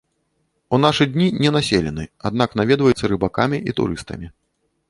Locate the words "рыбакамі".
3.15-3.63